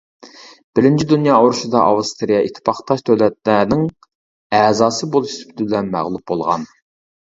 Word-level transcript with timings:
بىرىنچى 0.79 1.05
دۇنيا 1.11 1.35
ئۇرۇشىدا 1.43 1.83
ئاۋسترىيە 1.83 2.41
ئىتتىپاقداش 2.47 3.07
دۆلەتلەرنىڭ 3.11 3.87
ئەزاسى 4.57 5.15
بولۇش 5.17 5.41
سۈپىتى 5.41 5.73
بىلەن 5.73 5.97
مەغلۇپ 5.99 6.31
بولغان. 6.35 6.73